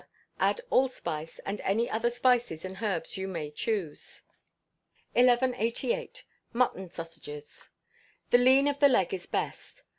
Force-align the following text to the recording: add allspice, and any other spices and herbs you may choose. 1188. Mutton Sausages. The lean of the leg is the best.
add 0.39 0.59
allspice, 0.71 1.37
and 1.45 1.61
any 1.61 1.87
other 1.87 2.09
spices 2.09 2.65
and 2.65 2.81
herbs 2.81 3.17
you 3.17 3.27
may 3.27 3.51
choose. 3.51 4.23
1188. 5.13 6.25
Mutton 6.53 6.89
Sausages. 6.89 7.69
The 8.31 8.39
lean 8.39 8.67
of 8.67 8.79
the 8.79 8.89
leg 8.89 9.13
is 9.13 9.25
the 9.27 9.31
best. 9.33 9.83